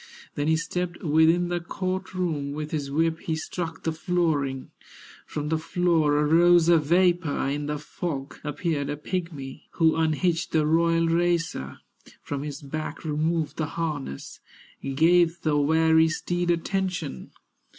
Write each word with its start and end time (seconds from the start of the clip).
Then 0.33 0.47
he 0.47 0.55
stepped 0.57 1.03
within 1.03 1.49
the 1.49 1.59
court 1.59 2.15
room, 2.15 2.53
With 2.53 2.71
his 2.71 2.89
whip 2.89 3.19
he 3.19 3.35
struck 3.35 3.83
the 3.83 3.91
flooring, 3.91 4.71
From 5.27 5.49
the 5.49 5.59
floor 5.59 6.15
arose 6.17 6.67
a 6.69 6.79
vapor, 6.79 7.47
In 7.49 7.67
the 7.67 7.77
fog 7.77 8.39
appeared 8.43 8.89
a 8.89 8.97
pigmy, 8.97 9.67
Who 9.73 9.95
unhitched 9.95 10.53
the 10.53 10.65
royal 10.65 11.05
racer, 11.07 11.81
From 12.23 12.41
his 12.41 12.63
back 12.63 13.05
removed 13.05 13.57
the 13.57 13.67
harness, 13.77 14.39
Gave 14.83 15.39
the 15.43 15.55
weary 15.59 16.07
steed 16.09 16.49
attention. 16.49 17.29